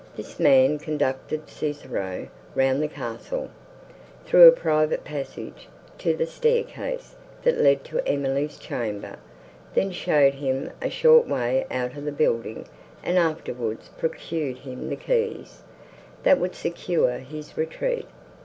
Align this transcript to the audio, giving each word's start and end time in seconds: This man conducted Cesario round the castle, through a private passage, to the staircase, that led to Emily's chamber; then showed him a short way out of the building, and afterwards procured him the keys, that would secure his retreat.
This 0.17 0.39
man 0.39 0.79
conducted 0.79 1.45
Cesario 1.45 2.27
round 2.55 2.81
the 2.81 2.87
castle, 2.87 3.51
through 4.25 4.47
a 4.47 4.51
private 4.51 5.03
passage, 5.03 5.67
to 5.99 6.15
the 6.17 6.25
staircase, 6.25 7.13
that 7.43 7.59
led 7.59 7.83
to 7.83 7.99
Emily's 8.09 8.57
chamber; 8.57 9.17
then 9.75 9.91
showed 9.91 10.33
him 10.33 10.71
a 10.81 10.89
short 10.89 11.27
way 11.27 11.67
out 11.69 11.95
of 11.95 12.05
the 12.05 12.11
building, 12.11 12.65
and 13.03 13.19
afterwards 13.19 13.91
procured 13.95 14.57
him 14.57 14.89
the 14.89 14.95
keys, 14.95 15.61
that 16.23 16.39
would 16.39 16.55
secure 16.55 17.19
his 17.19 17.55
retreat. 17.55 18.07